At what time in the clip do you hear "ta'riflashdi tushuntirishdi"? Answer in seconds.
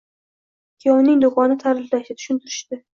1.67-2.87